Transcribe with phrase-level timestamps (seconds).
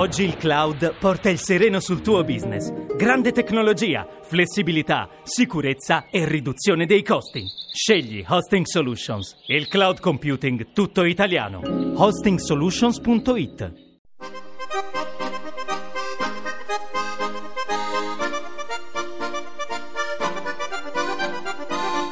[0.00, 2.72] Oggi il cloud porta il sereno sul tuo business.
[2.96, 7.44] Grande tecnologia, flessibilità, sicurezza e riduzione dei costi.
[7.70, 11.60] Scegli Hosting Solutions, il cloud computing tutto italiano.
[11.96, 13.72] hostingsolutions.it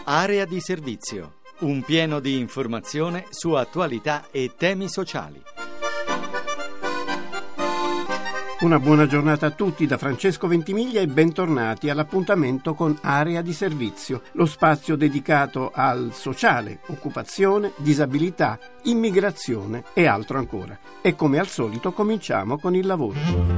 [0.04, 1.36] Area di servizio.
[1.60, 5.42] Un pieno di informazione su attualità e temi sociali.
[8.60, 14.22] Una buona giornata a tutti da Francesco Ventimiglia e bentornati all'appuntamento con Area di Servizio,
[14.32, 20.76] lo spazio dedicato al sociale, occupazione, disabilità, immigrazione e altro ancora.
[21.00, 23.48] E come al solito cominciamo con il lavoro.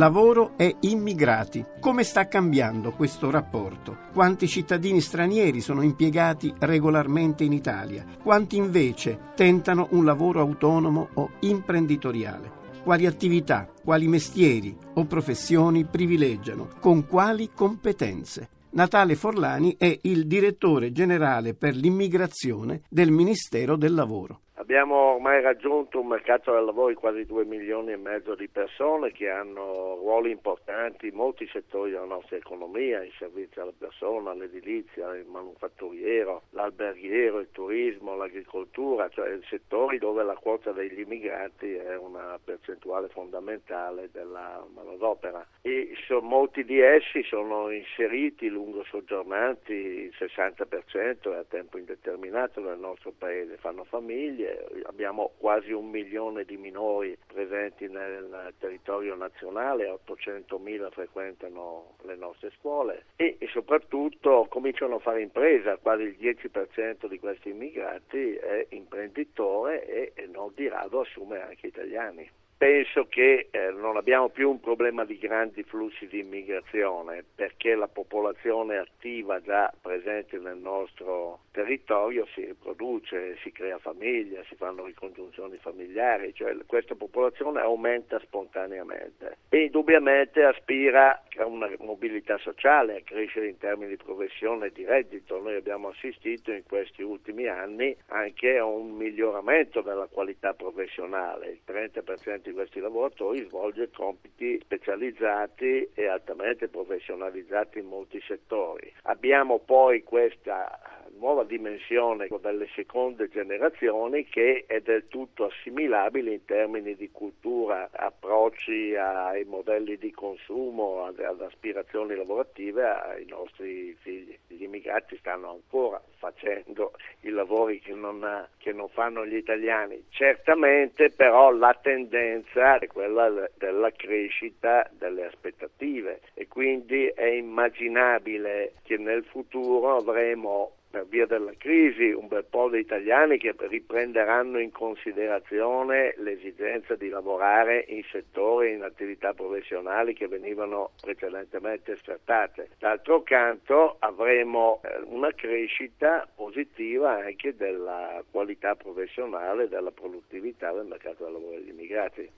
[0.00, 1.62] Lavoro e immigrati.
[1.78, 3.98] Come sta cambiando questo rapporto?
[4.14, 8.06] Quanti cittadini stranieri sono impiegati regolarmente in Italia?
[8.22, 12.50] Quanti invece tentano un lavoro autonomo o imprenditoriale?
[12.82, 16.70] Quali attività, quali mestieri o professioni privilegiano?
[16.80, 18.48] Con quali competenze?
[18.70, 24.40] Natale Forlani è il direttore generale per l'immigrazione del Ministero del Lavoro.
[24.70, 29.10] Abbiamo ormai raggiunto un mercato del lavoro di quasi 2 milioni e mezzo di persone
[29.10, 35.12] che hanno ruoli importanti in molti settori della nostra economia, i servizi alla persona, l'edilizia,
[35.16, 42.38] il manufatturiero, l'alberghiero, il turismo, l'agricoltura, cioè settori dove la quota degli immigrati è una
[42.42, 45.44] percentuale fondamentale della manodopera.
[45.62, 52.60] E so, molti di essi sono inseriti lungo soggiornanti, il 60% è a tempo indeterminato
[52.60, 59.88] nel nostro paese, fanno famiglie abbiamo quasi un milione di minori presenti nel territorio nazionale,
[59.88, 66.16] 800 mila frequentano le nostre scuole e, e, soprattutto cominciano a fare impresa, quasi il
[66.20, 72.28] 10% di questi immigrati è imprenditore e, e non di rado assume anche italiani
[72.60, 77.88] penso che eh, non abbiamo più un problema di grandi flussi di immigrazione perché la
[77.88, 85.56] popolazione attiva già presente nel nostro territorio si riproduce, si crea famiglia, si fanno ricongiunzioni
[85.56, 93.48] familiari, cioè questa popolazione aumenta spontaneamente e indubbiamente aspira a una mobilità sociale, a crescere
[93.48, 95.40] in termini di professione e di reddito.
[95.40, 101.60] Noi abbiamo assistito in questi ultimi anni anche a un miglioramento della qualità professionale, il
[101.66, 108.92] 30% di questi lavoratori svolge compiti specializzati e altamente professionalizzati in molti settori.
[109.02, 110.78] Abbiamo poi questa
[111.20, 118.96] nuova dimensione delle seconde generazioni che è del tutto assimilabile in termini di cultura, approcci
[118.96, 124.36] ai modelli di consumo, ad, aspirazioni lavorative ai nostri figli.
[124.46, 130.02] Gli immigrati stanno ancora facendo i lavori che non, che non fanno gli italiani.
[130.08, 138.96] Certamente però la tendenza è quella della crescita delle aspettative e quindi è immaginabile che
[138.96, 144.72] nel futuro avremo per via della crisi un bel po' di italiani che riprenderanno in
[144.72, 152.70] considerazione l'esigenza di lavorare in settori, in attività professionali che venivano precedentemente sfrattate.
[152.78, 161.24] D'altro canto avremo eh, una crescita positiva anche della qualità professionale della produttività del mercato
[161.24, 162.30] del lavoro degli immigrati.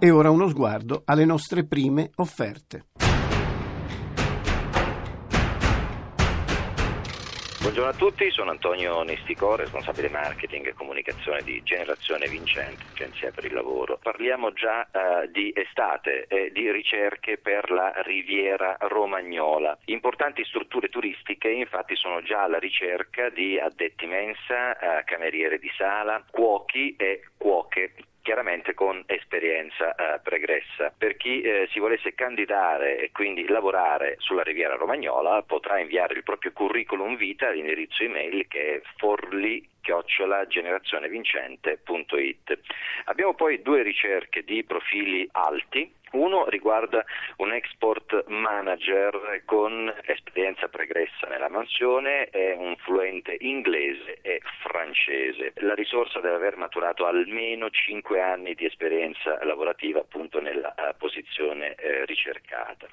[0.00, 2.84] E ora uno sguardo alle nostre prime offerte.
[7.60, 13.46] Buongiorno a tutti, sono Antonio Nesticò, responsabile marketing e comunicazione di Generazione Vincente, Agenzia per
[13.46, 13.98] il Lavoro.
[14.00, 19.76] Parliamo già uh, di estate e di ricerche per la Riviera Romagnola.
[19.86, 26.24] Importanti strutture turistiche infatti sono già alla ricerca di addetti mensa, uh, cameriere di sala,
[26.30, 27.92] cuochi e cuoche
[28.22, 30.92] chiaramente con esperienza eh, pregressa.
[30.96, 36.22] Per chi eh, si volesse candidare e quindi lavorare sulla Riviera Romagnola potrà inviare il
[36.22, 39.66] proprio curriculum vita all'indirizzo email che è forli
[40.48, 42.58] generazionevincente.it.
[43.04, 47.04] Abbiamo poi due ricerche di profili alti uno riguarda
[47.36, 55.52] un export manager con esperienza pregressa nella mansione e un fluente inglese e francese.
[55.56, 61.74] La risorsa deve aver maturato almeno 5 anni di esperienza lavorativa appunto nella uh, posizione
[61.78, 62.86] uh, ricercata.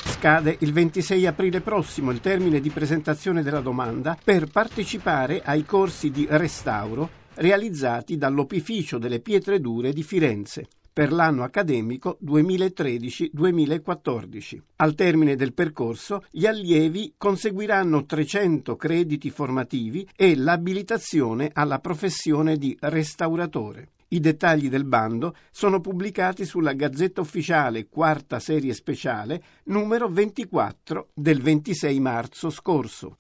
[0.04, 6.10] Scade il 26 aprile prossimo il termine di presentazione della domanda per partecipare ai corsi
[6.10, 14.61] di restauro realizzati dall'Opificio delle Pietre Dure di Firenze per l'anno accademico 2013-2014.
[14.76, 22.76] Al termine del percorso gli allievi conseguiranno 300 crediti formativi e l'abilitazione alla professione di
[22.81, 23.93] restauratore.
[24.08, 31.40] I dettagli del bando sono pubblicati sulla Gazzetta Ufficiale quarta serie speciale numero 24 del
[31.40, 33.17] 26 marzo scorso.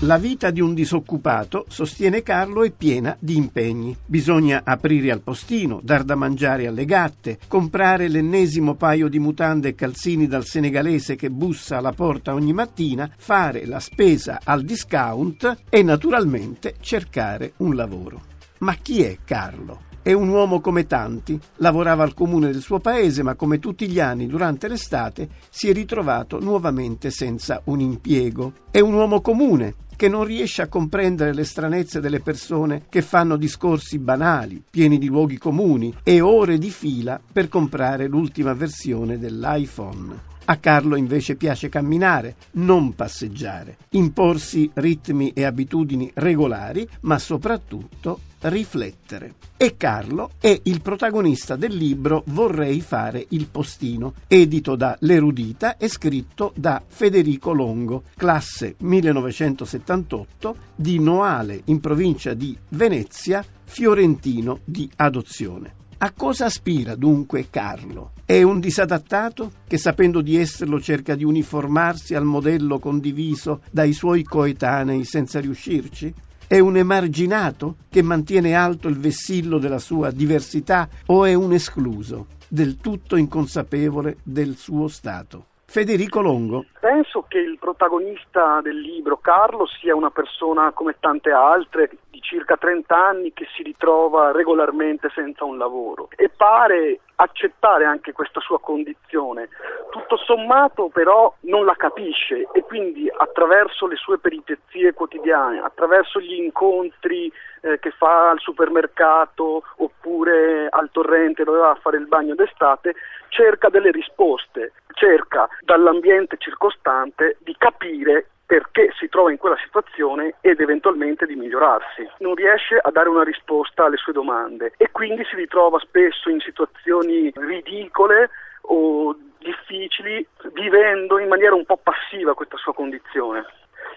[0.00, 3.96] La vita di un disoccupato, sostiene Carlo, è piena di impegni.
[4.04, 9.74] Bisogna aprire al postino, dar da mangiare alle gatte, comprare l'ennesimo paio di mutande e
[9.74, 15.82] calzini dal senegalese che bussa alla porta ogni mattina, fare la spesa al discount e
[15.82, 18.22] naturalmente cercare un lavoro.
[18.58, 19.93] Ma chi è Carlo?
[20.04, 24.00] È un uomo come tanti, lavorava al comune del suo paese, ma come tutti gli
[24.00, 28.52] anni durante l'estate si è ritrovato nuovamente senza un impiego.
[28.70, 33.38] È un uomo comune, che non riesce a comprendere le stranezze delle persone che fanno
[33.38, 40.32] discorsi banali, pieni di luoghi comuni e ore di fila per comprare l'ultima versione dell'iPhone.
[40.46, 49.34] A Carlo invece piace camminare, non passeggiare, imporsi ritmi e abitudini regolari, ma soprattutto riflettere.
[49.56, 55.88] E Carlo è il protagonista del libro Vorrei fare il postino, edito da L'Erudita e
[55.88, 65.83] scritto da Federico Longo, classe 1978, di Noale in provincia di Venezia, fiorentino di adozione.
[66.04, 68.12] A cosa aspira dunque Carlo?
[68.26, 74.22] È un disadattato che sapendo di esserlo cerca di uniformarsi al modello condiviso dai suoi
[74.22, 76.12] coetanei senza riuscirci?
[76.46, 82.26] È un emarginato che mantiene alto il vessillo della sua diversità o è un escluso,
[82.48, 85.46] del tutto inconsapevole del suo stato?
[85.74, 86.66] Federico Longo.
[86.78, 92.56] Penso che il protagonista del libro, Carlo, sia una persona come tante altre di circa
[92.56, 98.60] 30 anni che si ritrova regolarmente senza un lavoro e pare accettare anche questa sua
[98.60, 99.48] condizione.
[99.90, 106.34] Tutto sommato però non la capisce e quindi attraverso le sue peripezie quotidiane, attraverso gli
[106.34, 107.32] incontri
[107.62, 112.94] eh, che fa al supermercato oppure al torrente dove va a fare il bagno d'estate,
[113.34, 120.60] cerca delle risposte, cerca dall'ambiente circostante di capire perché si trova in quella situazione ed
[120.60, 122.08] eventualmente di migliorarsi.
[122.18, 126.40] Non riesce a dare una risposta alle sue domande e quindi si ritrova spesso in
[126.40, 128.30] situazioni ridicole
[128.66, 133.44] o difficili vivendo in maniera un po' passiva questa sua condizione.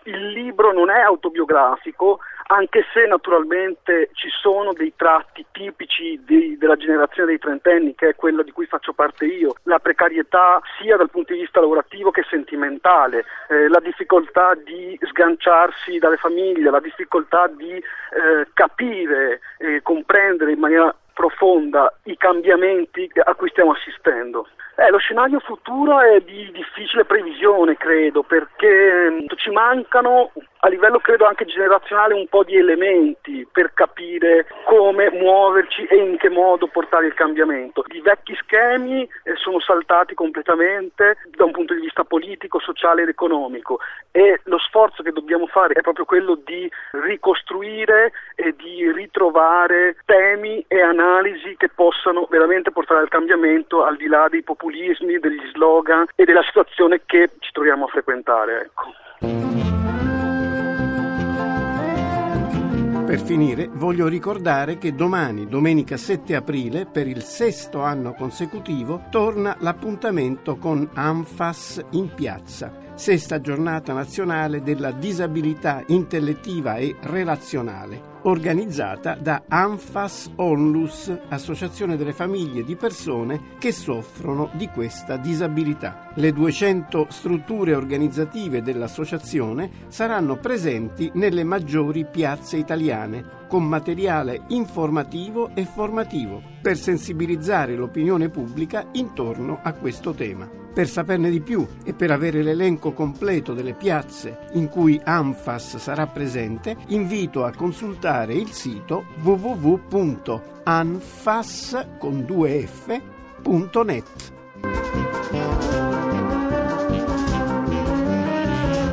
[0.07, 6.77] Il libro non è autobiografico, anche se naturalmente ci sono dei tratti tipici di, della
[6.77, 11.09] generazione dei trentenni, che è quella di cui faccio parte io, la precarietà sia dal
[11.09, 17.47] punto di vista lavorativo che sentimentale, eh, la difficoltà di sganciarsi dalle famiglie, la difficoltà
[17.47, 24.47] di eh, capire e comprendere in maniera profonda i cambiamenti a cui stiamo assistendo.
[24.79, 30.99] Eh, lo scenario futuro è di difficile previsione, credo, perché mm, ci mancano a livello
[30.99, 36.67] credo anche generazionale un po' di elementi per capire come muoverci e in che modo
[36.67, 37.83] portare il cambiamento.
[37.87, 43.09] I vecchi schemi eh, sono saltati completamente da un punto di vista politico, sociale ed
[43.09, 43.79] economico
[44.11, 50.63] e lo sforzo che dobbiamo fare è proprio quello di ricostruire e di ritrovare temi
[50.67, 54.66] e analisi che possano veramente portare al cambiamento al di là dei populismi,
[55.19, 58.61] degli slogan e della situazione che ci troviamo a frequentare.
[58.61, 58.93] Ecco.
[63.05, 69.55] Per finire, voglio ricordare che domani, domenica 7 aprile, per il sesto anno consecutivo, torna
[69.59, 79.43] l'appuntamento con ANFAS in piazza sesta giornata nazionale della disabilità intellettiva e relazionale, organizzata da
[79.47, 86.11] ANFAS Onlus, Associazione delle famiglie di persone che soffrono di questa disabilità.
[86.15, 95.63] Le 200 strutture organizzative dell'associazione saranno presenti nelle maggiori piazze italiane con materiale informativo e
[95.63, 100.65] formativo per sensibilizzare l'opinione pubblica intorno a questo tema.
[100.77, 106.05] Per saperne di più e per avere l'elenco completo delle piazze in cui ANFAS sarà
[106.05, 110.55] presente, invito a consultare il sito www.anfas.net.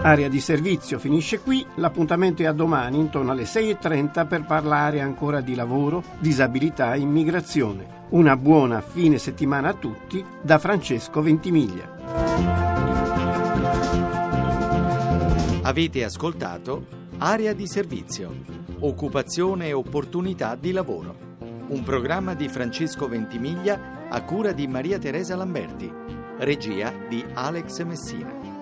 [0.07, 5.41] Area di servizio finisce qui, l'appuntamento è a domani intorno alle 6.30 per parlare ancora
[5.41, 8.03] di lavoro, disabilità e immigrazione.
[8.11, 11.91] Una buona fine settimana a tutti da Francesco Ventimiglia.
[15.63, 16.85] Avete ascoltato
[17.17, 18.31] Area di servizio,
[18.87, 21.33] occupazione e opportunità di lavoro.
[21.69, 25.91] Un programma di Francesco Ventimiglia a cura di Maria Teresa Lamberti,
[26.39, 28.54] regia di Alex Messina.